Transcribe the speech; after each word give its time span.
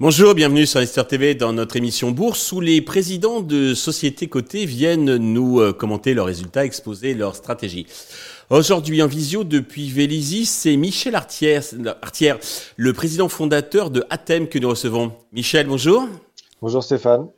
Bonjour, 0.00 0.34
bienvenue 0.34 0.66
sur 0.66 0.80
Investor 0.80 1.06
TV 1.06 1.34
dans 1.34 1.52
notre 1.52 1.76
émission 1.76 2.10
Bourse 2.10 2.52
où 2.52 2.60
les 2.60 2.82
présidents 2.82 3.40
de 3.40 3.72
sociétés 3.74 4.26
cotées 4.26 4.66
viennent 4.66 5.16
nous 5.16 5.60
euh, 5.60 5.72
commenter 5.72 6.12
leurs 6.12 6.26
résultats, 6.26 6.64
exposer 6.64 7.14
leurs 7.14 7.36
stratégies. 7.36 7.86
Aujourd'hui 8.50 9.02
en 9.02 9.06
visio 9.06 9.44
depuis 9.44 9.88
Vélizy, 9.88 10.44
c'est 10.44 10.76
Michel 10.76 11.14
Artière, 11.14 11.62
le 12.76 12.92
président 12.92 13.28
fondateur 13.30 13.90
de 13.90 14.04
Athème 14.10 14.48
que 14.48 14.58
nous 14.58 14.68
recevons. 14.68 15.12
Michel, 15.32 15.68
bonjour. 15.68 16.06
Bonjour 16.60 16.82
Stéphane. 16.82 17.28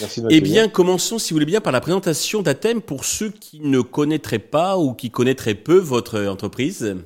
Merci 0.00 0.22
de 0.22 0.28
Eh 0.30 0.40
bien, 0.40 0.68
commençons, 0.68 1.18
si 1.18 1.32
vous 1.32 1.36
voulez 1.36 1.46
bien, 1.46 1.60
par 1.60 1.72
la 1.72 1.80
présentation 1.80 2.42
d'Athème 2.42 2.82
pour 2.82 3.04
ceux 3.04 3.30
qui 3.30 3.60
ne 3.60 3.80
connaîtraient 3.80 4.38
pas 4.38 4.78
ou 4.78 4.94
qui 4.94 5.10
connaîtraient 5.10 5.54
peu 5.54 5.78
votre 5.78 6.26
entreprise. 6.26 6.96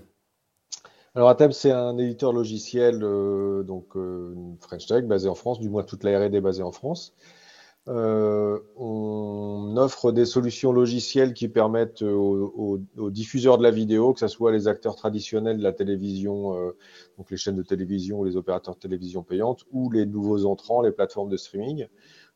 Alors 1.16 1.28
Athème, 1.28 1.52
c'est 1.52 1.70
un 1.70 1.96
éditeur 1.96 2.32
logiciel, 2.32 3.00
euh, 3.04 3.62
donc 3.62 3.96
euh, 3.96 4.34
French 4.60 4.86
Tech, 4.86 5.04
basé 5.04 5.28
en 5.28 5.36
France, 5.36 5.60
du 5.60 5.68
moins 5.68 5.84
toute 5.84 6.02
la 6.02 6.18
R&D 6.18 6.40
basée 6.40 6.64
en 6.64 6.72
France. 6.72 7.14
Euh, 7.86 8.58
on 8.76 9.76
offre 9.76 10.10
des 10.10 10.24
solutions 10.24 10.72
logicielles 10.72 11.34
qui 11.34 11.48
permettent 11.48 12.02
aux, 12.02 12.80
diffuseurs 13.10 13.58
de 13.58 13.62
la 13.62 13.70
vidéo, 13.70 14.12
que 14.12 14.20
ce 14.20 14.26
soit 14.26 14.50
les 14.50 14.66
acteurs 14.66 14.96
traditionnels 14.96 15.58
de 15.58 15.62
la 15.62 15.72
télévision, 15.72 16.54
donc 17.18 17.30
les 17.30 17.36
chaînes 17.36 17.56
de 17.56 17.62
télévision 17.62 18.20
ou 18.20 18.24
les 18.24 18.36
opérateurs 18.36 18.74
de 18.74 18.80
télévision 18.80 19.22
payantes, 19.22 19.64
ou 19.70 19.90
les 19.90 20.06
nouveaux 20.06 20.46
entrants, 20.46 20.80
les 20.80 20.92
plateformes 20.92 21.28
de 21.28 21.36
streaming, 21.36 21.86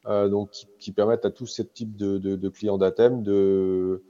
donc 0.04 0.50
qui, 0.78 0.92
permettent 0.92 1.24
à 1.24 1.30
tous 1.30 1.46
ces 1.46 1.66
types 1.66 1.96
de, 1.96 2.48
clients 2.48 2.78
de 2.78 4.02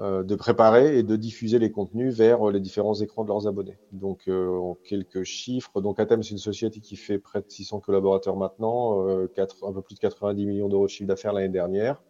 euh, 0.00 0.22
de 0.22 0.34
préparer 0.36 0.96
et 0.96 1.02
de 1.02 1.16
diffuser 1.16 1.58
les 1.58 1.70
contenus 1.70 2.16
vers 2.16 2.48
euh, 2.48 2.50
les 2.50 2.60
différents 2.60 2.94
écrans 2.94 3.24
de 3.24 3.28
leurs 3.28 3.46
abonnés. 3.46 3.76
Donc, 3.92 4.26
euh, 4.26 4.48
en 4.56 4.74
quelques 4.74 5.22
chiffres, 5.22 5.82
donc 5.82 6.00
Atem, 6.00 6.22
c'est 6.22 6.30
une 6.30 6.38
société 6.38 6.80
qui 6.80 6.96
fait 6.96 7.18
près 7.18 7.42
de 7.42 7.50
600 7.50 7.80
collaborateurs 7.80 8.34
maintenant, 8.34 9.06
un 9.06 9.26
peu 9.26 9.82
plus 9.82 9.96
de 9.96 10.00
90 10.00 10.46
millions 10.46 10.70
d'euros 10.70 10.86
de 10.86 10.90
chiffre 10.90 11.08
d'affaires 11.08 11.34
l'année 11.34 11.50
dernière. 11.50 12.02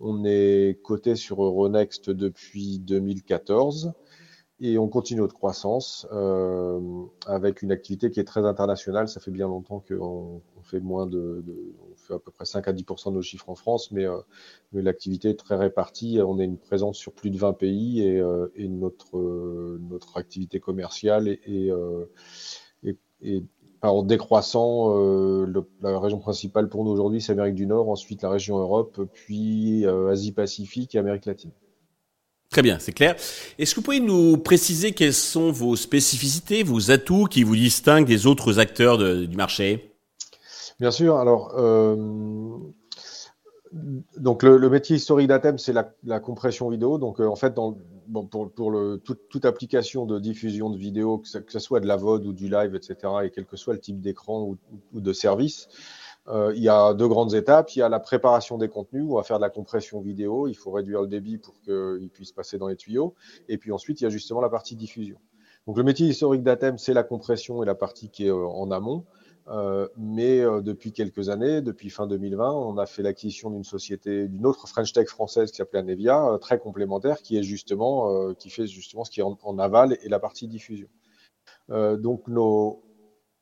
On 0.00 0.24
est 0.24 0.80
coté 0.82 1.14
sur 1.14 1.44
Euronext 1.44 2.10
depuis 2.10 2.80
2014 2.80 3.92
et 4.58 4.76
on 4.76 4.88
continue 4.88 5.20
notre 5.20 5.34
croissance 5.34 6.08
avec 7.26 7.62
une 7.62 7.70
activité 7.70 8.10
qui 8.10 8.18
est 8.18 8.24
très 8.24 8.44
internationale. 8.44 9.06
Ça 9.06 9.20
fait 9.20 9.30
bien 9.30 9.46
longtemps 9.46 9.82
qu'on 9.88 10.42
de, 10.72 11.44
fait 11.96 12.14
à 12.14 12.18
peu 12.18 12.30
près 12.30 12.44
5 12.44 12.66
à 12.68 12.72
10 12.72 12.84
de 12.84 13.10
nos 13.10 13.22
chiffres 13.22 13.48
en 13.48 13.54
France, 13.54 13.90
euh, 13.92 14.20
mais, 14.72 14.82
l'activité 14.82 15.30
est 15.30 15.38
très 15.38 15.56
répartie. 15.56 16.18
On 16.24 16.38
a 16.38 16.44
une 16.44 16.58
présence 16.58 16.98
sur 16.98 17.12
plus 17.12 17.30
de 17.30 17.38
20 17.38 17.54
pays 17.54 18.02
et, 18.02 18.20
euh, 18.20 18.48
notre, 18.58 19.16
euh, 19.16 19.80
notre 19.90 20.16
activité 20.16 20.60
commerciale 20.60 21.28
est, 21.28 21.70
en 23.82 24.02
décroissant. 24.02 24.96
la 25.82 25.98
région 26.00 26.18
principale 26.18 26.68
pour 26.68 26.84
nous 26.84 26.90
aujourd'hui, 26.90 27.20
c'est 27.20 27.32
Amérique 27.32 27.54
du 27.54 27.66
Nord, 27.66 27.88
ensuite 27.88 28.22
la 28.22 28.30
région 28.30 28.58
Europe, 28.58 29.00
puis 29.12 29.86
Asie-Pacifique 29.86 30.94
et 30.94 30.98
Amérique 30.98 31.26
latine. 31.26 31.52
Très 32.50 32.62
bien, 32.62 32.78
c'est 32.78 32.92
clair. 32.92 33.16
Est-ce 33.58 33.74
que 33.74 33.80
vous 33.80 33.84
pouvez 33.84 34.00
nous 34.00 34.38
préciser 34.38 34.92
quelles 34.92 35.12
sont 35.12 35.52
vos 35.52 35.76
spécificités, 35.76 36.62
vos 36.62 36.90
atouts 36.90 37.26
qui 37.26 37.42
vous 37.42 37.56
distinguent 37.56 38.06
des 38.06 38.26
autres 38.26 38.58
acteurs 38.58 38.98
du 38.98 39.36
marché? 39.36 39.95
Bien 40.78 40.90
sûr. 40.90 41.16
Alors, 41.16 41.54
euh, 41.56 41.96
donc 44.16 44.42
le, 44.42 44.68
métier 44.68 44.96
historique 44.96 45.28
d'Athème, 45.28 45.58
c'est 45.58 45.72
la, 45.72 46.20
compression 46.20 46.68
vidéo. 46.68 46.98
Donc, 46.98 47.20
euh, 47.20 47.26
en 47.26 47.36
fait, 47.36 47.54
dans, 47.54 47.76
pour, 48.30 48.70
le, 48.70 48.98
toute 48.98 49.44
application 49.44 50.06
de 50.06 50.18
diffusion 50.18 50.70
de 50.70 50.76
vidéo, 50.76 51.18
que 51.18 51.28
ce, 51.28 51.58
soit 51.58 51.80
de 51.80 51.86
la 51.86 51.96
VOD 51.96 52.26
ou 52.26 52.32
du 52.32 52.48
live, 52.48 52.74
etc., 52.74 52.96
et 53.24 53.30
quel 53.30 53.46
que 53.46 53.56
soit 53.56 53.74
le 53.74 53.80
type 53.80 54.00
d'écran 54.00 54.54
ou, 54.92 55.00
de 55.00 55.12
service, 55.12 55.68
euh, 56.28 56.52
il 56.56 56.62
y 56.62 56.68
a 56.68 56.92
deux 56.92 57.08
grandes 57.08 57.34
étapes. 57.34 57.74
Il 57.74 57.78
y 57.78 57.82
a 57.82 57.88
la 57.88 58.00
préparation 58.00 58.58
des 58.58 58.68
contenus, 58.68 59.04
où 59.04 59.14
on 59.14 59.16
va 59.16 59.22
faire 59.22 59.38
de 59.38 59.44
la 59.44 59.50
compression 59.50 60.00
vidéo. 60.00 60.46
Il 60.46 60.54
faut 60.54 60.72
réduire 60.72 61.00
le 61.00 61.08
débit 61.08 61.38
pour 61.38 61.58
qu'il 61.62 62.10
puisse 62.12 62.32
passer 62.32 62.58
dans 62.58 62.68
les 62.68 62.76
tuyaux. 62.76 63.14
Et 63.48 63.56
puis 63.56 63.72
ensuite, 63.72 64.00
il 64.00 64.04
y 64.04 64.06
a 64.06 64.10
justement 64.10 64.40
la 64.40 64.50
partie 64.50 64.76
diffusion. 64.76 65.16
Donc, 65.66 65.78
le 65.78 65.82
métier 65.84 66.06
historique 66.06 66.42
d'Athème, 66.42 66.78
c'est 66.78 66.94
la 66.94 67.02
compression 67.02 67.62
et 67.62 67.66
la 67.66 67.74
partie 67.74 68.10
qui 68.10 68.26
est 68.26 68.30
en 68.30 68.70
amont. 68.70 69.04
Euh, 69.48 69.86
mais 69.96 70.40
euh, 70.40 70.60
depuis 70.60 70.92
quelques 70.92 71.28
années, 71.28 71.60
depuis 71.60 71.90
fin 71.90 72.06
2020, 72.06 72.52
on 72.52 72.78
a 72.78 72.86
fait 72.86 73.02
l'acquisition 73.02 73.50
d'une 73.50 73.64
société, 73.64 74.26
d'une 74.26 74.44
autre 74.44 74.66
French 74.66 74.92
Tech 74.92 75.06
française 75.08 75.50
qui 75.50 75.58
s'appelait 75.58 75.78
Anevia, 75.78 76.32
euh, 76.32 76.38
très 76.38 76.58
complémentaire, 76.58 77.22
qui 77.22 77.36
est 77.36 77.42
justement, 77.42 78.34
qui 78.34 78.50
fait 78.50 78.66
justement 78.66 79.04
ce 79.04 79.10
qui 79.10 79.20
est 79.20 79.24
en, 79.24 79.58
aval 79.58 79.98
et 80.02 80.08
la 80.08 80.18
partie 80.18 80.48
diffusion. 80.48 80.88
donc 81.68 82.26
nos, 82.28 82.82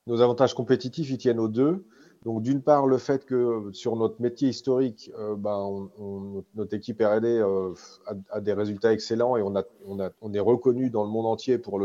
nos 0.07 0.21
avantages 0.21 0.55
compétitifs, 0.55 1.11
ils 1.11 1.19
tiennent 1.19 1.41
aux 1.41 1.49
deux. 1.49 1.87
Donc 2.25 2.41
d'une 2.43 2.63
part 2.63 2.87
le 2.87 2.97
fait 2.97 3.27
que 3.27 3.69
sur 3.73 3.97
notre 3.97 4.21
métier 4.21 4.49
historique, 4.49 5.11
euh, 5.19 5.37
ben, 5.37 5.91
notre 6.55 6.75
équipe 6.75 7.03
R&D 7.03 7.27
euh, 7.27 7.75
a, 8.31 8.41
des 8.41 8.55
résultats 8.55 8.93
excellents 8.93 9.37
et 9.37 9.43
on, 9.43 9.55
on, 9.87 10.11
on 10.23 10.33
est 10.33 10.41
reconnu 10.41 10.89
dans 10.89 11.05
le 11.05 11.11
monde 11.11 11.27
entier 11.27 11.59
pour 11.59 11.79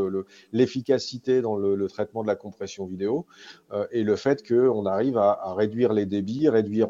l'efficacité 0.54 1.38
le, 1.38 1.42
dans 1.42 1.58
le, 1.58 1.88
traitement 1.90 2.22
de 2.22 2.28
la 2.28 2.38
compression 2.38 2.86
vidéo 2.86 3.26
euh, 3.74 3.86
et 3.92 4.04
le 4.04 4.16
fait 4.16 4.48
qu'on 4.48 4.86
arrive 4.86 5.18
à, 5.18 5.54
réduire 5.56 5.92
les 5.92 6.06
débits, 6.06 6.48
réduire 6.48 6.90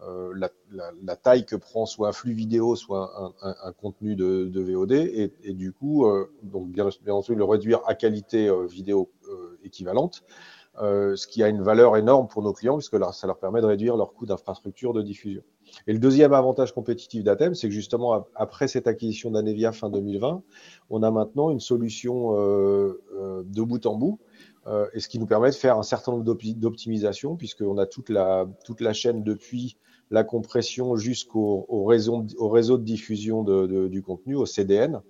la, 0.00 1.16
taille 1.16 1.44
que 1.44 1.56
prend 1.56 1.84
soit 1.84 2.08
un 2.08 2.12
flux 2.12 2.32
vidéo, 2.32 2.76
soit 2.76 3.34
un, 3.42 3.72
contenu 3.72 4.16
de, 4.16 4.60
VOD 4.60 4.92
et, 4.92 5.52
du 5.52 5.72
coup 5.72 6.06
donc 6.42 6.70
bien, 6.70 6.88
bien 7.04 7.12
entendu 7.12 7.38
le 7.38 7.44
réduire 7.44 7.80
à 7.86 7.94
qualité 7.94 8.50
vidéo 8.68 9.10
équivalente. 9.64 10.24
Euh, 10.80 11.16
ce 11.16 11.26
qui 11.26 11.42
a 11.42 11.48
une 11.48 11.62
valeur 11.62 11.96
énorme 11.96 12.28
pour 12.28 12.42
nos 12.42 12.52
clients, 12.52 12.76
puisque 12.76 12.96
ça 13.12 13.26
leur 13.26 13.38
permet 13.38 13.60
de 13.60 13.66
réduire 13.66 13.96
leur 13.96 14.12
coût 14.12 14.26
d'infrastructure 14.26 14.92
de 14.92 15.02
diffusion. 15.02 15.42
Et 15.88 15.92
le 15.92 15.98
deuxième 15.98 16.32
avantage 16.32 16.72
compétitif 16.72 17.24
d'Atem, 17.24 17.54
c'est 17.54 17.68
que 17.68 17.74
justement, 17.74 18.26
après 18.36 18.68
cette 18.68 18.86
acquisition 18.86 19.32
d'Anevia 19.32 19.72
fin 19.72 19.90
2020, 19.90 20.42
on 20.90 21.02
a 21.02 21.10
maintenant 21.10 21.50
une 21.50 21.58
solution 21.58 22.36
euh, 22.36 23.02
euh, 23.12 23.42
de 23.44 23.62
bout 23.62 23.84
en 23.86 23.96
bout, 23.96 24.18
et 24.92 25.00
ce 25.00 25.08
qui 25.08 25.18
nous 25.18 25.24
permet 25.24 25.48
de 25.48 25.54
faire 25.54 25.78
un 25.78 25.82
certain 25.82 26.12
nombre 26.12 26.24
d'optimisations, 26.24 27.36
puisqu'on 27.36 27.78
a 27.78 27.86
toute 27.86 28.10
la, 28.10 28.46
toute 28.66 28.82
la 28.82 28.92
chaîne 28.92 29.22
depuis 29.22 29.78
la 30.10 30.24
compression 30.24 30.94
jusqu'au 30.96 31.64
au 31.70 31.86
réseau, 31.86 32.26
au 32.36 32.50
réseau 32.50 32.76
de 32.76 32.82
diffusion 32.84 33.42
de, 33.44 33.88
du 33.88 34.02
contenu, 34.02 34.34
au 34.34 34.44
CDN. 34.44 35.00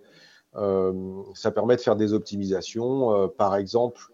ça 1.34 1.50
permet 1.50 1.74
de 1.74 1.80
faire 1.80 1.96
des 1.96 2.12
optimisations, 2.12 3.28
par 3.36 3.56
exemple, 3.56 4.12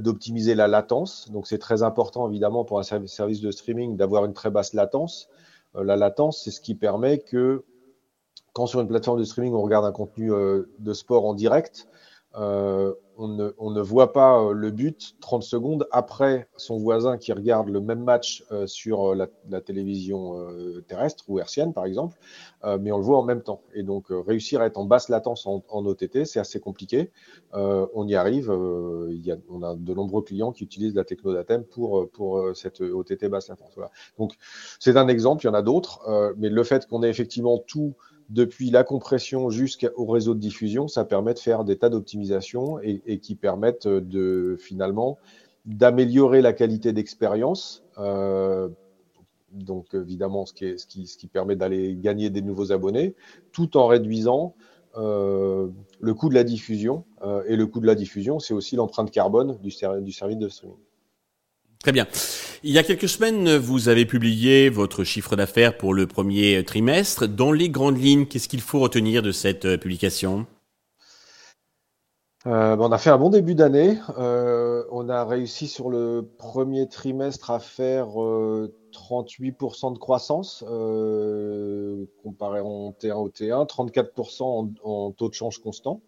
d'optimiser 0.00 0.54
la 0.54 0.68
latence. 0.68 1.30
Donc 1.30 1.46
c'est 1.46 1.58
très 1.58 1.82
important 1.82 2.28
évidemment 2.28 2.64
pour 2.64 2.78
un 2.78 2.82
service 2.82 3.40
de 3.40 3.50
streaming 3.50 3.96
d'avoir 3.96 4.24
une 4.24 4.34
très 4.34 4.50
basse 4.50 4.74
latence. 4.74 5.28
Euh, 5.76 5.84
la 5.84 5.96
latence, 5.96 6.42
c'est 6.42 6.50
ce 6.50 6.60
qui 6.60 6.74
permet 6.74 7.18
que 7.18 7.64
quand 8.52 8.66
sur 8.66 8.80
une 8.80 8.88
plateforme 8.88 9.18
de 9.18 9.24
streaming 9.24 9.54
on 9.54 9.62
regarde 9.62 9.84
un 9.84 9.92
contenu 9.92 10.32
euh, 10.32 10.64
de 10.78 10.92
sport 10.92 11.26
en 11.26 11.34
direct, 11.34 11.88
on 13.18 13.70
ne, 13.70 13.80
voit 13.80 14.12
pas 14.12 14.40
euh, 14.40 14.52
le 14.52 14.70
but 14.70 15.16
30 15.20 15.42
secondes 15.42 15.86
après 15.90 16.48
son 16.56 16.76
voisin 16.76 17.16
qui 17.16 17.32
regarde 17.32 17.68
le 17.68 17.80
même 17.80 18.02
match 18.02 18.44
euh, 18.52 18.66
sur 18.66 19.12
euh, 19.12 19.28
la, 19.48 19.60
télévision 19.60 20.46
terrestre 20.86 21.24
ou 21.28 21.38
hertzienne, 21.38 21.72
par 21.72 21.86
exemple, 21.86 22.18
mais 22.78 22.92
on 22.92 22.98
le 22.98 23.02
voit 23.02 23.18
en 23.18 23.24
même 23.24 23.42
temps. 23.42 23.62
Et 23.74 23.82
donc, 23.82 24.06
réussir 24.10 24.60
à 24.60 24.66
être 24.66 24.76
en 24.76 24.84
basse 24.84 25.08
latence 25.08 25.46
en, 25.46 25.62
OTT, 25.70 26.24
c'est 26.24 26.38
assez 26.38 26.60
compliqué. 26.60 27.10
on 27.52 28.06
y 28.06 28.14
arrive. 28.14 28.52
il 29.10 29.24
y 29.24 29.32
a, 29.32 29.36
on 29.48 29.62
a 29.62 29.74
de 29.74 29.94
nombreux 29.94 30.22
clients 30.22 30.52
qui 30.52 30.64
utilisent 30.64 30.94
la 30.94 31.04
techno 31.04 31.32
d'Athème 31.32 31.64
pour, 31.64 32.08
pour 32.10 32.50
cette 32.54 32.80
OTT 32.80 33.28
basse 33.28 33.48
latence. 33.48 33.72
Voilà. 33.74 33.90
Donc, 34.18 34.34
c'est 34.78 34.96
un 34.96 35.08
exemple, 35.08 35.44
il 35.44 35.46
y 35.46 35.50
en 35.50 35.54
a 35.54 35.62
d'autres, 35.62 36.00
mais 36.36 36.50
le 36.50 36.62
fait 36.62 36.86
qu'on 36.86 37.02
ait 37.02 37.10
effectivement 37.10 37.58
tout 37.58 37.94
depuis 38.28 38.70
la 38.70 38.84
compression 38.84 39.50
jusqu'au 39.50 40.06
réseau 40.06 40.34
de 40.34 40.40
diffusion, 40.40 40.88
ça 40.88 41.04
permet 41.04 41.34
de 41.34 41.38
faire 41.38 41.64
des 41.64 41.76
tas 41.78 41.88
d'optimisations 41.88 42.78
et, 42.82 43.18
qui 43.18 43.34
permettent 43.34 43.88
de 43.88 44.56
finalement 44.58 45.18
d'améliorer 45.64 46.42
la 46.42 46.52
qualité 46.52 46.92
d'expérience. 46.92 47.84
Euh, 47.98 48.68
donc 49.52 49.94
évidemment, 49.94 50.46
ce 50.46 50.52
qui, 50.52 51.28
permet 51.32 51.56
d'aller 51.56 51.96
gagner 51.96 52.30
des 52.30 52.42
nouveaux 52.42 52.72
abonnés, 52.72 53.14
tout 53.52 53.76
en 53.76 53.86
réduisant 53.86 54.54
euh, 54.96 55.68
le 56.00 56.14
coût 56.14 56.28
de 56.28 56.34
la 56.34 56.44
diffusion. 56.44 57.04
Euh, 57.22 57.42
et 57.46 57.56
le 57.56 57.66
coût 57.66 57.80
de 57.80 57.86
la 57.86 57.94
diffusion, 57.94 58.38
c'est 58.38 58.54
aussi 58.54 58.76
l'empreinte 58.76 59.10
carbone 59.10 59.58
du 59.62 59.70
service 59.70 60.38
de 60.38 60.48
streaming. 60.48 60.76
Très 61.82 61.92
bien. 61.92 62.06
Il 62.62 62.72
y 62.72 62.78
a 62.78 62.82
quelques 62.82 63.08
semaines, 63.08 63.56
vous 63.56 63.88
avez 63.88 64.06
publié 64.06 64.70
votre 64.70 65.04
chiffre 65.04 65.36
d'affaires 65.36 65.76
pour 65.76 65.94
le 65.94 66.06
premier 66.06 66.64
trimestre. 66.64 67.28
Dans 67.28 67.52
les 67.52 67.68
grandes 67.68 68.00
lignes, 68.00 68.26
qu'est-ce 68.26 68.48
qu'il 68.48 68.60
faut 68.60 68.80
retenir 68.80 69.22
de 69.22 69.30
cette 69.30 69.66
euh, 69.66 69.76
publication? 69.76 70.46
Euh, 72.46 72.76
ben, 72.76 72.84
on 72.84 72.92
a 72.92 72.98
fait 72.98 73.10
un 73.10 73.18
bon 73.18 73.30
début 73.30 73.54
d'année. 73.54 73.98
Euh, 74.18 74.84
on 74.90 75.08
a 75.08 75.24
réussi 75.24 75.68
sur 75.68 75.90
le 75.90 76.28
premier 76.38 76.88
trimestre 76.88 77.50
à 77.50 77.58
faire 77.58 78.08
38% 78.08 79.92
de 79.92 79.98
croissance 79.98 80.64
comparé 82.22 82.60
en 82.60 82.92
T1 82.92 83.12
au 83.14 83.28
T1, 83.28 83.68
34% 83.68 84.72
en, 84.82 85.10
taux 85.10 85.28
de 85.28 85.34
change 85.34 85.58
constant. 85.58 86.02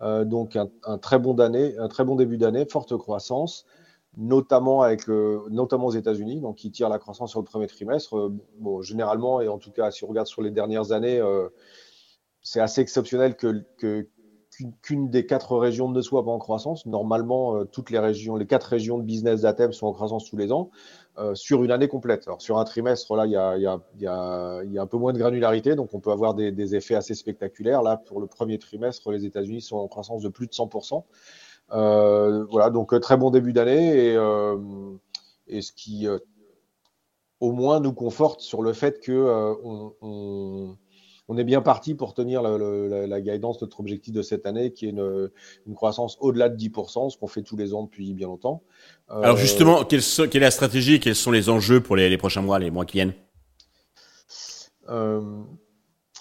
donc 0.00 0.56
très 1.00 1.18
bon 1.18 1.36
un 1.38 1.88
très 1.88 2.04
bon 2.04 2.14
début 2.14 2.38
d'année, 2.38 2.64
forte 2.68 2.96
croissance, 2.96 3.66
notamment 4.16 4.82
avec 4.82 5.08
notamment 5.08 5.86
aux 5.86 5.92
États-Unis, 5.92 6.40
donc 6.40 6.56
qui 6.56 6.70
tire 6.70 6.88
la 6.88 6.98
croissance 6.98 7.30
sur 7.30 7.40
le 7.40 7.46
premier 7.46 7.66
trimestre. 7.66 8.30
bon, 8.58 8.82
généralement 8.82 9.40
et 9.40 9.48
en 9.48 9.58
tout 9.58 9.70
cas 9.70 9.90
si 9.90 10.04
on 10.04 10.08
regarde 10.08 10.26
sur 10.26 10.42
les 10.42 10.50
dernières 10.50 10.92
années, 10.92 11.20
c'est 12.42 12.60
assez 12.60 12.80
exceptionnel 12.80 13.36
que, 13.36 13.64
que 13.78 14.08
qu'une 14.82 15.10
des 15.10 15.26
quatre 15.26 15.56
régions 15.56 15.88
ne 15.88 16.00
soit 16.02 16.24
pas 16.24 16.30
en 16.30 16.38
croissance. 16.38 16.86
Normalement, 16.86 17.56
euh, 17.56 17.64
toutes 17.64 17.90
les 17.90 17.98
régions, 17.98 18.36
les 18.36 18.46
quatre 18.46 18.64
régions 18.64 18.98
de 18.98 19.02
business 19.02 19.42
d'Athènes 19.42 19.72
sont 19.72 19.86
en 19.86 19.92
croissance 19.92 20.28
tous 20.28 20.36
les 20.36 20.52
ans 20.52 20.70
euh, 21.18 21.34
sur 21.34 21.64
une 21.64 21.70
année 21.70 21.88
complète. 21.88 22.24
Alors, 22.26 22.42
sur 22.42 22.58
un 22.58 22.64
trimestre, 22.64 23.14
là, 23.16 23.26
il 23.26 23.32
y, 23.32 23.36
a, 23.36 23.56
y, 23.56 23.66
a, 23.66 23.80
y, 23.98 24.06
a, 24.06 24.62
y 24.64 24.78
a, 24.78 24.82
un 24.82 24.86
peu 24.86 24.98
moins 24.98 25.12
de 25.12 25.18
granularité, 25.18 25.74
donc 25.74 25.94
on 25.94 26.00
peut 26.00 26.10
avoir 26.10 26.34
des, 26.34 26.52
des, 26.52 26.74
effets 26.74 26.94
assez 26.94 27.14
spectaculaires. 27.14 27.82
Là, 27.82 27.96
pour 27.96 28.20
le 28.20 28.26
premier 28.26 28.58
trimestre, 28.58 29.10
les 29.10 29.24
États-Unis 29.24 29.62
sont 29.62 29.76
en 29.76 29.88
croissance 29.88 30.22
de 30.22 30.28
plus 30.28 30.46
de 30.46 30.52
100%. 30.52 31.02
Euh, 31.72 32.44
voilà, 32.50 32.70
donc 32.70 32.92
euh, 32.92 33.00
très 33.00 33.16
bon 33.16 33.30
début 33.30 33.52
d'année 33.52 34.08
et, 34.08 34.16
euh, 34.16 34.56
et, 35.46 35.62
ce 35.62 35.72
qui 35.72 36.06
au 37.40 37.52
moins 37.52 37.80
nous 37.80 37.92
conforte 37.92 38.40
sur 38.40 38.62
le 38.62 38.72
fait 38.72 39.00
que 39.00 39.56
on, 39.62 39.94
on 40.02 40.76
on 41.28 41.38
est 41.38 41.44
bien 41.44 41.62
parti 41.62 41.94
pour 41.94 42.14
tenir 42.14 42.42
la, 42.42 43.20
guidance, 43.20 43.60
notre 43.62 43.80
objectif 43.80 44.12
de 44.12 44.22
cette 44.22 44.44
année, 44.46 44.72
qui 44.72 44.86
est 44.86 44.90
une, 44.90 45.30
croissance 45.74 46.16
au-delà 46.20 46.48
de 46.48 46.56
10%, 46.56 47.10
ce 47.10 47.16
qu'on 47.16 47.26
fait 47.26 47.42
tous 47.42 47.56
les 47.56 47.74
ans 47.74 47.84
depuis 47.84 48.12
bien 48.12 48.26
longtemps. 48.26 48.62
Alors 49.08 49.36
justement, 49.36 49.84
quelle, 49.84 50.00
est 50.00 50.38
la 50.38 50.50
stratégie, 50.50 51.00
quels 51.00 51.14
sont 51.14 51.30
les 51.30 51.48
enjeux 51.48 51.82
pour 51.82 51.96
les, 51.96 52.16
prochains 52.18 52.42
mois, 52.42 52.58
les 52.58 52.70
mois 52.70 52.84
qui 52.84 52.98
viennent? 52.98 53.14
Euh, 54.88 55.20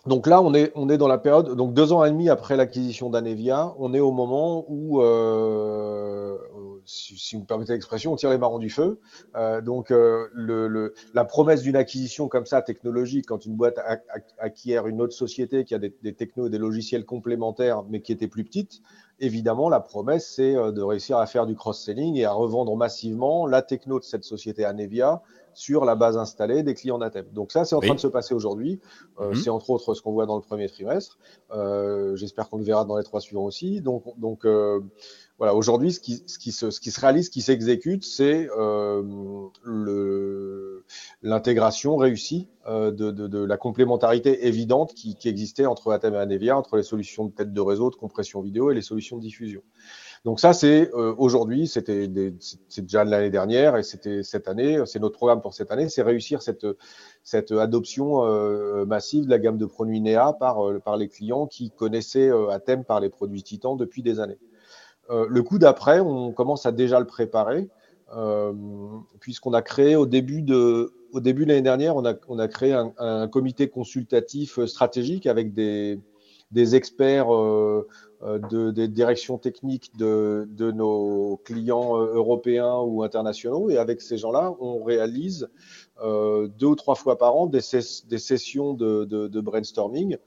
donc 0.07 0.25
là, 0.25 0.41
on 0.41 0.53
est, 0.53 0.71
on 0.75 0.89
est 0.89 0.97
dans 0.97 1.07
la 1.07 1.19
période, 1.19 1.55
donc 1.55 1.73
deux 1.73 1.93
ans 1.93 2.03
et 2.03 2.09
demi 2.09 2.29
après 2.29 2.55
l'acquisition 2.55 3.11
d'Anevia, 3.11 3.73
on 3.77 3.93
est 3.93 3.99
au 3.99 4.11
moment 4.11 4.65
où 4.67 5.01
euh, 5.01 6.37
si, 6.85 7.35
vous 7.35 7.41
me 7.41 7.45
permettez 7.45 7.73
l'expression, 7.73 8.13
on 8.13 8.15
tire 8.15 8.31
les 8.31 8.39
marrons 8.39 8.57
du 8.57 8.69
feu. 8.69 8.99
Euh, 9.35 9.61
donc, 9.61 9.91
euh, 9.91 10.27
le, 10.33 10.93
la 11.13 11.25
promesse 11.25 11.61
d'une 11.61 11.75
acquisition 11.75 12.27
comme 12.27 12.45
ça, 12.45 12.61
technologique, 12.61 13.25
quand 13.27 13.45
une 13.45 13.55
boîte 13.55 13.79
acquiert 14.39 14.87
une 14.87 15.01
autre 15.01 15.13
société 15.13 15.65
qui 15.65 15.75
a 15.75 15.79
des, 15.79 15.95
des 16.01 16.13
technos 16.13 16.47
et 16.47 16.49
des 16.49 16.57
logiciels 16.57 17.05
complémentaires, 17.05 17.83
mais 17.89 18.01
qui 18.01 18.11
était 18.11 18.27
plus 18.27 18.43
petite, 18.43 18.81
évidemment, 19.19 19.69
la 19.69 19.79
promesse, 19.79 20.33
c'est 20.35 20.55
euh, 20.55 20.71
de 20.71 20.81
réussir 20.81 21.17
à 21.17 21.27
faire 21.27 21.45
du 21.45 21.55
cross-selling 21.55 22.17
et 22.17 22.25
à 22.25 22.33
revendre 22.33 22.75
massivement 22.75 23.45
la 23.45 23.61
techno 23.61 23.99
de 23.99 24.03
cette 24.03 24.23
société 24.23 24.65
Anevia 24.65 25.21
sur 25.53 25.85
la 25.85 25.95
base 25.95 26.17
installée 26.17 26.63
des 26.63 26.73
clients 26.73 26.97
d'Atem. 26.97 27.25
Donc 27.33 27.51
ça, 27.51 27.65
c'est 27.65 27.75
en 27.75 27.79
train 27.79 27.95
de 27.95 27.99
se 27.99 28.07
passer 28.07 28.33
aujourd'hui. 28.33 28.79
Euh, 29.19 29.29
mhm. 29.29 29.35
C'est 29.35 29.49
entre 29.49 29.69
autres 29.69 29.93
ce 29.93 30.01
qu'on 30.01 30.11
voit 30.11 30.25
dans 30.25 30.35
le 30.35 30.41
premier 30.41 30.67
trimestre. 30.67 31.17
Euh, 31.51 32.15
J'espère 32.15 32.49
qu'on 32.49 32.57
le 32.57 32.63
verra 32.63 32.85
dans 32.85 32.97
les 32.97 33.03
trois 33.03 33.21
suivants 33.21 33.45
aussi. 33.45 33.81
Donc, 33.81 34.03
donc 34.17 34.45
euh, 34.45 34.79
voilà, 35.41 35.55
aujourd'hui, 35.55 35.91
ce 35.91 35.99
qui, 35.99 36.23
ce, 36.27 36.37
qui 36.37 36.51
se, 36.51 36.69
ce 36.69 36.79
qui 36.79 36.91
se 36.91 36.99
réalise, 36.99 37.25
ce 37.25 37.31
qui 37.31 37.41
s'exécute, 37.41 38.05
c'est 38.05 38.47
euh, 38.55 39.01
l'intégration 41.23 41.95
réussie 41.97 42.47
euh, 42.67 42.91
de, 42.91 43.09
de, 43.09 43.25
de, 43.25 43.43
la 43.43 43.57
complémentarité 43.57 44.45
évidente 44.45 44.93
qui, 44.93 45.15
qui 45.15 45.29
existait 45.29 45.65
entre 45.65 45.91
Atem 45.91 46.13
et 46.13 46.17
Anevia, 46.17 46.55
entre 46.55 46.77
les 46.77 46.83
solutions 46.83 47.25
de 47.25 47.31
tête 47.31 47.53
de 47.53 47.61
réseau, 47.61 47.89
de 47.89 47.95
compression 47.95 48.39
vidéo 48.41 48.69
et 48.69 48.75
les 48.75 48.83
solutions 48.83 49.17
de 49.17 49.23
diffusion. 49.23 49.63
Donc 50.23 50.39
ça, 50.39 50.53
c'est 50.53 50.91
euh, 50.93 51.15
aujourd'hui, 51.17 51.67
c'était 51.67 52.07
déjà 52.07 53.03
l'année 53.03 53.31
dernière 53.31 53.75
et 53.75 53.81
c'était 53.81 54.21
cette 54.21 54.47
année, 54.47 54.79
c'est 54.85 54.99
notre 54.99 55.15
programme 55.15 55.41
pour 55.41 55.55
cette 55.55 55.71
année, 55.71 55.89
c'est 55.89 56.03
réussir 56.03 56.43
cette, 56.43 56.67
cette 57.23 57.51
adoption 57.51 58.23
euh, 58.23 58.85
massive 58.85 59.25
de 59.25 59.31
la 59.31 59.39
gamme 59.39 59.57
de 59.57 59.65
produits 59.65 59.99
NEA 59.99 60.33
par, 60.33 60.67
euh, 60.67 60.79
par 60.79 60.95
les 60.95 61.07
clients 61.07 61.47
qui 61.47 61.71
connaissaient 61.71 62.29
Atem 62.51 62.83
par 62.83 62.99
les 62.99 63.09
produits 63.09 63.41
Titan 63.41 63.75
depuis 63.75 64.03
des 64.03 64.19
années. 64.19 64.37
le 65.09 65.41
coup 65.41 65.57
d'après, 65.57 65.99
on 65.99 66.31
commence 66.31 66.67
à 66.67 66.71
déjà 66.71 66.99
le 66.99 67.07
préparer, 67.07 67.69
puisqu'on 69.19 69.53
a 69.53 69.63
créé 69.63 69.95
au 69.95 70.05
début 70.05 70.43
de, 70.43 70.93
au 71.13 71.19
début 71.19 71.45
de 71.45 71.49
l'année 71.49 71.63
dernière, 71.63 71.95
on 71.95 72.05
a, 72.05 72.13
on 72.27 72.37
a 72.37 72.47
créé 72.47 72.73
un, 72.73 72.93
un, 72.99 73.27
comité 73.27 73.69
consultatif 73.69 74.63
stratégique 74.65 75.25
avec 75.25 75.53
des, 75.53 75.99
des 76.51 76.75
experts 76.75 77.33
euh, 77.33 77.87
euh, 78.23 78.39
de, 78.49 78.71
des 78.71 78.87
directions 78.87 79.37
techniques 79.37 79.95
de, 79.97 80.47
de, 80.51 80.71
nos 80.71 81.41
clients 81.43 81.97
euh, 81.97 82.13
européens 82.13 82.79
ou 82.79 83.03
internationaux. 83.03 83.69
Et 83.69 83.77
avec 83.77 84.01
ces 84.01 84.17
gens-là, 84.17 84.53
on 84.59 84.83
réalise 84.83 85.49
deux 86.03 86.65
ou 86.65 86.75
trois 86.75 86.95
fois 86.95 87.19
par 87.19 87.35
an 87.35 87.45
des, 87.45 87.59
des 87.59 88.17
sessions 88.17 88.73
de, 88.73 89.05
de 89.05 89.39
brainstorming 89.39 90.17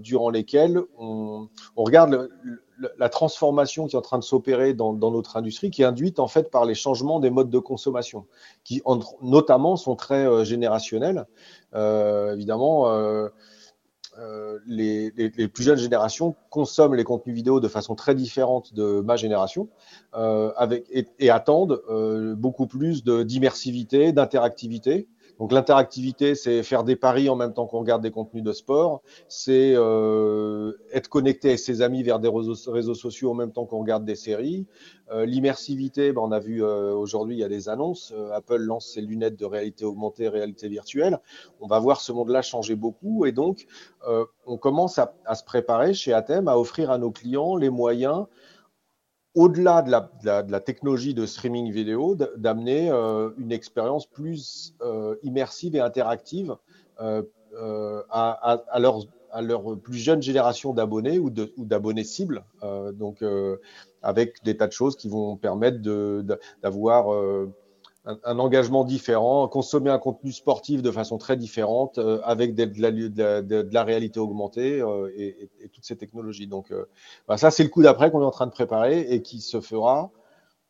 durant 0.00 0.28
lesquelles 0.28 0.82
on, 0.98 1.48
on 1.76 1.84
regarde 1.84 2.28
le, 2.42 2.92
la 2.98 3.08
transformation 3.08 3.86
qui 3.86 3.96
est 3.96 3.98
en 3.98 4.02
train 4.02 4.18
de 4.18 4.24
s'opérer 4.24 4.74
dans, 4.74 4.92
dans, 4.92 5.10
notre 5.10 5.38
industrie, 5.38 5.70
qui 5.70 5.80
est 5.80 5.86
induite 5.86 6.18
en 6.18 6.28
fait 6.28 6.50
par 6.50 6.66
les 6.66 6.74
changements 6.74 7.20
des 7.20 7.30
modes 7.30 7.48
de 7.48 7.58
consommation, 7.58 8.26
qui 8.64 8.82
notamment 9.22 9.76
sont 9.76 9.96
très 9.96 10.44
générationnels. 10.44 11.26
Euh, 11.74 12.34
évidemment, 12.34 12.90
euh, 12.90 13.28
les, 14.66 15.12
les, 15.16 15.48
plus 15.48 15.64
jeunes 15.64 15.78
générations 15.78 16.34
consomment 16.50 16.94
les 16.94 17.04
contenus 17.04 17.34
vidéo 17.34 17.60
de 17.60 17.68
façon 17.68 17.94
très 17.94 18.14
différente 18.14 18.74
de 18.74 19.00
ma 19.00 19.16
génération 19.16 19.68
euh, 20.14 20.52
avec, 20.56 20.86
et, 20.90 21.06
et 21.18 21.30
attendent 21.30 21.82
euh, 21.88 22.34
beaucoup 22.34 22.66
plus 22.66 23.04
d'immersivité, 23.04 24.12
d'interactivité. 24.12 25.08
Donc 25.38 25.52
l'interactivité, 25.52 26.34
c'est 26.34 26.62
faire 26.62 26.82
des 26.82 26.96
paris 26.96 27.28
en 27.28 27.36
même 27.36 27.52
temps 27.52 27.66
qu'on 27.66 27.80
regarde 27.80 28.02
des 28.02 28.10
contenus 28.10 28.42
de 28.42 28.52
sport, 28.52 29.02
c'est 29.28 29.74
euh, 29.74 30.72
être 30.92 31.08
connecté 31.08 31.48
avec 31.48 31.58
ses 31.58 31.82
amis 31.82 32.02
vers 32.02 32.18
des 32.18 32.28
réseaux, 32.28 32.94
sociaux 32.94 33.30
en 33.30 33.34
même 33.34 33.52
temps 33.52 33.66
qu'on 33.66 33.80
regarde 33.80 34.04
des 34.04 34.14
séries. 34.14 34.66
Euh, 35.12 35.26
L'immersivité, 35.26 36.12
ben, 36.12 36.22
on 36.22 36.32
a 36.32 36.38
vu 36.38 36.64
euh, 36.64 36.94
aujourd'hui, 36.94 37.36
il 37.36 37.38
y 37.40 37.44
a 37.44 37.48
des 37.48 37.68
annonces. 37.68 38.12
Euh, 38.16 38.32
Apple 38.32 38.56
lance 38.56 38.86
ses 38.94 39.02
lunettes 39.02 39.38
de 39.38 39.44
réalité 39.44 39.84
augmentée, 39.84 40.28
réalité 40.28 40.68
virtuelle. 40.68 41.20
On 41.60 41.66
va 41.66 41.78
voir 41.78 42.00
ce 42.00 42.12
monde-là 42.12 42.42
changer 42.42 42.74
beaucoup 42.74 43.26
et 43.26 43.32
donc 43.32 43.66
euh, 44.08 44.24
on 44.46 44.56
commence 44.56 44.98
à, 44.98 45.14
à, 45.26 45.34
se 45.34 45.44
préparer 45.44 45.92
chez 45.92 46.12
Atem 46.12 46.48
à 46.48 46.58
offrir 46.58 46.90
à 46.90 46.98
nos 46.98 47.10
clients 47.10 47.56
les 47.56 47.70
moyens 47.70 48.26
au-delà 49.36 49.82
de 49.82 50.50
la, 50.50 50.60
technologie 50.60 51.12
de 51.14 51.26
streaming 51.26 51.70
vidéo, 51.70 52.16
d'amener 52.36 52.90
euh, 52.90 53.30
une 53.38 53.52
expérience 53.52 54.06
plus 54.06 54.74
euh, 54.80 55.14
immersive 55.22 55.76
et 55.76 55.80
interactive 55.80 56.56
euh, 57.00 57.22
à, 58.10 58.78
leur, 58.80 59.00
à, 59.30 59.42
leur, 59.42 59.78
plus 59.78 59.98
jeune 59.98 60.22
génération 60.22 60.72
d'abonnés 60.72 61.18
ou 61.18 61.30
d'abonnés 61.30 62.04
cibles, 62.04 62.44
donc 62.94 63.22
avec 64.02 64.42
des 64.42 64.56
tas 64.56 64.66
de 64.66 64.72
choses 64.72 64.96
qui 64.96 65.08
vont 65.08 65.36
permettre 65.36 65.78
d'avoir 66.62 67.06
un, 68.06 68.38
engagement 68.38 68.84
différent, 68.84 69.48
consommer 69.48 69.90
un 69.90 69.98
contenu 69.98 70.32
sportif 70.32 70.82
de 70.82 70.90
façon 70.90 71.18
très 71.18 71.36
différente, 71.36 71.98
euh, 71.98 72.20
avec 72.24 72.54
de, 72.54 73.72
la, 73.72 73.84
réalité 73.84 74.20
augmentée 74.20 74.80
euh, 74.80 75.10
et, 75.16 75.50
toutes 75.72 75.84
ces 75.84 75.96
technologies. 75.96 76.46
Donc, 76.46 76.70
euh, 76.70 76.86
bah, 77.26 77.36
ça, 77.36 77.50
c'est 77.50 77.64
le 77.64 77.68
coup 77.68 77.82
d'après 77.82 78.10
qu'on 78.10 78.22
est 78.22 78.26
en 78.26 78.30
train 78.30 78.46
de 78.46 78.52
préparer 78.52 79.00
et 79.00 79.22
qui 79.22 79.40
se 79.40 79.60
fera 79.60 80.10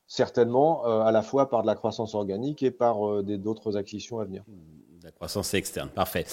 certainement 0.09 0.85
à 0.85 1.11
la 1.11 1.21
fois 1.21 1.51
par 1.51 1.63
de 1.63 1.67
la 1.67 1.75
croissance 1.75 2.15
organique 2.15 2.63
et 2.63 2.71
par 2.71 3.25
d'autres 3.25 3.77
acquisitions 3.77 4.21
à 4.21 4.25
venir. 4.25 4.45
Croissance 5.17 5.55
externe, 5.55 5.89
parfait. 5.89 6.27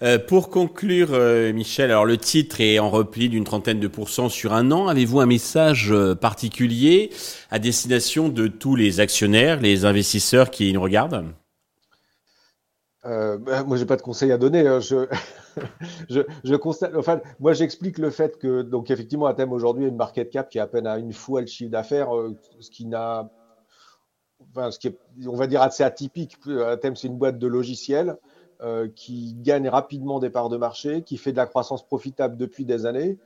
Euh, 0.00 0.16
pour 0.16 0.48
conclure, 0.48 1.08
euh, 1.10 1.52
Michel, 1.52 1.90
alors 1.90 2.04
le 2.04 2.16
titre 2.16 2.60
est 2.60 2.78
en 2.78 2.88
repli 2.88 3.28
d'une 3.28 3.42
trentaine 3.42 3.80
de 3.80 3.88
pourcents 3.88 4.28
sur 4.28 4.52
un 4.52 4.70
an. 4.70 4.86
Avez-vous 4.86 5.18
un 5.18 5.26
message 5.26 5.90
euh, 5.90 6.14
particulier 6.14 7.10
à 7.50 7.58
destination 7.58 8.28
de 8.28 8.46
tous 8.46 8.76
les 8.76 9.00
actionnaires, 9.00 9.60
les 9.60 9.84
investisseurs 9.84 10.52
qui 10.52 10.72
nous 10.72 10.80
regardent? 10.80 11.24
Euh, 13.06 13.38
bah, 13.38 13.64
moi, 13.64 13.76
j'ai 13.76 13.86
pas 13.86 13.96
de 13.96 14.02
conseil 14.02 14.30
à 14.30 14.38
donner. 14.38 14.68
Hein. 14.68 14.78
Je, 16.08 16.54
constate. 16.54 16.94
Enfin, 16.94 17.20
moi, 17.40 17.54
j'explique 17.54 17.98
le 17.98 18.10
fait 18.10 18.38
que, 18.38 18.62
donc, 18.62 18.92
effectivement, 18.92 19.26
Athème 19.26 19.50
aujourd'hui 19.52 19.86
a 19.86 19.88
une 19.88 19.96
market 19.96 20.30
cap 20.30 20.48
qui 20.48 20.58
est 20.58 20.60
à 20.60 20.68
peine 20.68 20.86
à 20.86 20.98
une 20.98 21.12
fois 21.12 21.40
le 21.40 21.48
chiffre 21.48 21.72
d'affaires, 21.72 22.10
ce 22.60 22.70
qui 22.70 22.86
n'a 22.86 23.28
enfin, 24.50 24.70
ce 24.70 24.78
qui 24.78 24.88
est, 24.88 24.98
on 25.26 25.34
va 25.34 25.48
dire, 25.48 25.62
assez 25.62 25.82
atypique. 25.82 26.36
Atem, 26.46 26.94
c'est 26.94 27.08
une 27.08 27.18
boîte 27.18 27.40
de 27.40 27.46
logiciels 27.48 28.16
euh, 28.60 28.88
qui 28.88 29.34
gagne 29.34 29.68
rapidement 29.68 30.18
des 30.18 30.30
parts 30.30 30.48
de 30.48 30.56
marché, 30.56 31.02
qui 31.02 31.16
fait 31.16 31.32
de 31.32 31.36
la 31.36 31.46
croissance 31.46 31.86
profitable 31.86 32.36
depuis 32.36 32.64
des 32.64 32.86
années, 32.86 33.18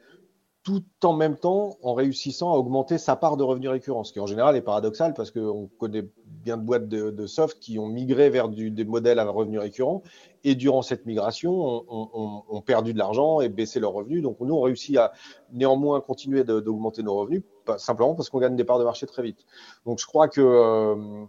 tout 0.63 0.85
en 1.03 1.13
même 1.13 1.37
temps 1.37 1.77
en 1.83 1.95
réussissant 1.95 2.53
à 2.53 2.57
augmenter 2.57 2.97
sa 2.97 3.17
part 3.17 3.37
de 3.37 3.43
revenus 3.43 3.71
récurrents, 3.71 4.05
ce 4.05 4.13
qui 4.13 4.21
en 4.21 4.27
général 4.27 4.57
est 4.57 4.63
paradoxal 4.63 5.13
parce 5.13 5.33
qu'on 5.33 5.69
connaît 5.79 6.05
bien 6.27 6.57
de 6.57 6.63
boîtes 6.63 6.89
de, 6.89 7.11
de, 7.11 7.27
soft 7.27 7.59
qui 7.59 7.79
ont 7.81 7.89
migré 7.89 8.31
vers 8.31 8.49
des 8.49 8.85
modèles 8.85 9.19
à 9.19 9.25
revenus 9.25 9.59
récurrents 9.61 10.03
et 10.45 10.55
durant 10.55 10.83
cette 10.83 11.05
migration 11.05 11.53
ont, 11.53 12.43
on, 12.49 12.61
perdu 12.61 12.93
de 12.93 12.99
l'argent 12.99 13.41
et 13.41 13.49
baissé 13.49 13.81
leurs 13.81 13.93
revenus. 13.93 14.23
Donc 14.23 14.39
nous, 14.41 14.55
on 14.55 14.61
réussit 14.61 14.97
à 14.97 15.13
néanmoins 15.53 16.01
continuer 16.01 16.45
d'augmenter 16.45 17.03
nos 17.03 17.17
revenus, 17.17 17.43
simplement 17.79 18.15
parce 18.15 18.31
qu'on 18.31 18.39
gagne 18.39 18.55
des 18.55 18.65
parts 18.65 18.79
de 18.79 18.85
marché 18.85 19.07
très 19.07 19.23
vite. 19.23 19.45
Donc 19.85 19.99
je 19.99 20.07
crois 20.07 20.29
que 20.29 20.41
euh, 20.41 21.25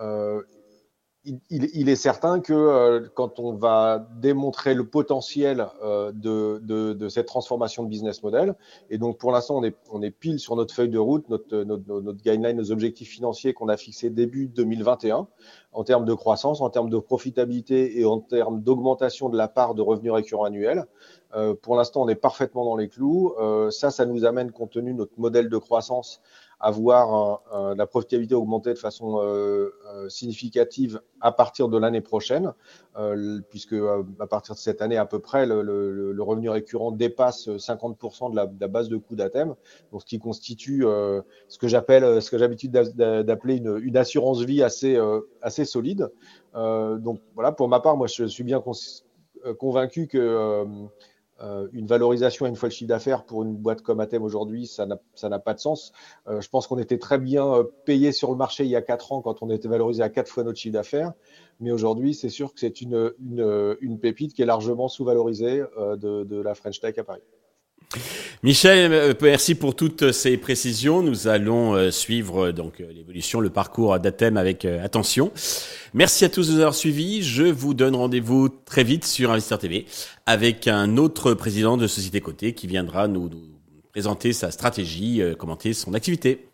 euh, 0.00 0.42
il, 1.24 1.88
est 1.88 1.96
certain 1.96 2.40
que 2.40 2.52
euh, 2.52 3.08
quand 3.14 3.38
on 3.38 3.52
va 3.52 4.08
démontrer 4.20 4.74
le 4.74 4.88
potentiel 4.88 5.68
euh, 5.84 6.10
de, 6.12 7.08
cette 7.08 7.26
transformation 7.26 7.84
de 7.84 7.88
business 7.88 8.22
model, 8.22 8.56
et 8.90 8.98
donc 8.98 9.18
pour 9.18 9.30
l'instant 9.30 9.58
on 9.58 9.64
est, 9.64 9.76
on 9.90 10.02
est 10.02 10.10
pile 10.10 10.40
sur 10.40 10.56
notre 10.56 10.74
feuille 10.74 10.88
de 10.88 10.98
route, 10.98 11.28
notre, 11.28 11.62
notre, 11.62 12.22
guideline, 12.22 12.56
nos 12.56 12.72
objectifs 12.72 13.08
financiers 13.08 13.52
qu'on 13.52 13.68
a 13.68 13.76
fixés 13.76 14.10
début 14.10 14.48
2021 14.48 15.28
en 15.72 15.84
termes 15.84 16.04
de 16.04 16.14
croissance, 16.14 16.60
en 16.60 16.70
termes 16.70 16.90
de 16.90 16.98
profitabilité 16.98 18.00
et 18.00 18.04
en 18.04 18.18
termes 18.18 18.60
d'augmentation 18.60 19.28
de 19.28 19.36
la 19.38 19.48
part 19.48 19.74
de 19.74 19.82
revenus 19.82 20.12
récurrents 20.12 20.44
annuels. 20.44 20.86
Euh, 21.34 21.54
pour 21.54 21.76
l'instant, 21.76 22.02
on 22.02 22.08
est 22.08 22.14
parfaitement 22.14 22.64
dans 22.64 22.76
les 22.76 22.88
clous. 22.88 23.34
ça, 23.70 23.90
ça 23.90 24.06
nous 24.06 24.24
amène, 24.24 24.50
compte 24.50 24.72
tenu 24.72 24.92
de 24.92 24.98
notre 24.98 25.18
modèle 25.18 25.48
de 25.48 25.56
croissance, 25.56 26.20
avoir 26.62 27.42
la 27.76 27.86
profitabilité 27.86 28.36
augmentée 28.36 28.72
de 28.72 28.78
façon 28.78 29.18
euh, 29.18 29.74
euh, 29.92 30.08
significative 30.08 31.00
à 31.20 31.32
partir 31.32 31.68
de 31.68 31.76
l'année 31.76 32.00
prochaine, 32.00 32.52
euh, 32.96 33.40
puisque 33.50 33.74
à 34.20 34.26
partir 34.28 34.54
de 34.54 34.60
cette 34.60 34.80
année 34.80 34.96
à 34.96 35.04
peu 35.04 35.18
près, 35.18 35.44
le, 35.44 36.16
revenu 36.20 36.48
récurrent 36.48 36.92
dépasse 36.92 37.48
50% 37.48 38.30
de 38.30 38.36
la, 38.36 38.68
base 38.68 38.88
de 38.88 38.96
coûts 38.96 39.16
d'ATEM, 39.16 39.54
donc 39.90 40.02
ce 40.02 40.06
qui 40.06 40.20
constitue 40.20 40.84
ce 41.48 41.58
que 41.58 41.66
j'appelle, 41.66 42.22
ce 42.22 42.30
que 42.30 42.38
j'ai 42.38 42.42
l'habitude 42.42 42.70
d'appeler 42.70 43.56
une, 43.56 43.96
assurance 43.96 44.40
vie 44.42 44.62
assez, 44.62 44.96
assez 45.42 45.64
solide. 45.64 46.10
donc 46.54 47.20
voilà, 47.34 47.50
pour 47.50 47.68
ma 47.68 47.80
part, 47.80 47.96
moi 47.96 48.06
je 48.06 48.24
suis 48.26 48.44
bien 48.44 48.62
convaincu 49.58 50.06
que 50.06 50.64
euh, 51.40 51.68
une 51.72 51.86
valorisation 51.86 52.46
à 52.46 52.48
une 52.48 52.56
fois 52.56 52.68
le 52.68 52.74
chiffre 52.74 52.88
d'affaires 52.88 53.24
pour 53.24 53.42
une 53.42 53.56
boîte 53.56 53.82
comme 53.82 54.00
Athème 54.00 54.22
aujourd'hui, 54.22 54.66
ça 54.66 54.86
n'a 54.86 55.38
pas 55.38 55.54
de 55.54 55.58
sens. 55.58 55.92
Euh, 56.28 56.40
je 56.40 56.48
pense 56.48 56.66
qu'on 56.66 56.78
était 56.78 56.98
très 56.98 57.18
bien 57.18 57.46
euh, 57.46 57.64
payé 57.84 58.12
sur 58.12 58.30
le 58.30 58.36
marché 58.36 58.64
il 58.64 58.70
y 58.70 58.76
a 58.76 58.82
4 58.82 59.12
ans 59.12 59.22
quand 59.22 59.42
on 59.42 59.50
était 59.50 59.68
valorisé 59.68 60.02
à 60.02 60.08
4 60.08 60.28
fois 60.28 60.44
notre 60.44 60.58
chiffre 60.58 60.74
d'affaires. 60.74 61.12
Mais 61.60 61.72
aujourd'hui, 61.72 62.14
c'est 62.14 62.28
sûr 62.28 62.54
que 62.54 62.60
c'est 62.60 62.80
une, 62.80 63.12
une, 63.20 63.98
pépite 64.00 64.34
qui 64.34 64.42
est 64.42 64.46
largement 64.46 64.88
sous-valorisée 64.88 65.62
de, 65.78 66.24
de 66.24 66.40
la 66.40 66.54
French 66.54 66.80
Tech 66.80 66.98
à 66.98 67.04
Paris. 67.04 67.22
Michel, 68.44 68.92
euh, 68.92 69.14
merci 69.22 69.54
pour 69.54 69.76
toutes 69.76 70.10
ces 70.10 70.36
précisions. 70.36 71.00
Nous 71.00 71.28
allons 71.28 71.74
euh, 71.76 71.92
suivre 71.92 72.46
euh, 72.48 72.52
donc 72.52 72.80
l'évolution, 72.80 73.38
le 73.38 73.50
parcours 73.50 74.00
d'Athème 74.00 74.36
avec 74.36 74.64
attention. 74.64 75.30
Merci 75.94 76.24
à 76.24 76.28
tous 76.28 76.48
de 76.48 76.54
nous 76.54 76.58
avoir 76.58 76.74
suivis. 76.74 77.22
Je 77.22 77.44
vous 77.44 77.72
donne 77.72 77.94
rendez-vous 77.94 78.48
très 78.48 78.82
vite 78.82 79.04
sur 79.04 79.30
Investir 79.30 79.60
TV 79.60 79.86
avec 80.26 80.66
un 80.66 80.96
autre 80.96 81.34
président 81.34 81.76
de 81.76 81.86
société 81.86 82.20
cotée 82.20 82.52
qui 82.52 82.66
viendra 82.66 83.06
nous, 83.06 83.30
présenter 83.92 84.32
sa 84.32 84.50
stratégie, 84.50 85.22
commenter 85.38 85.72
son 85.72 85.94
activité. 85.94 86.48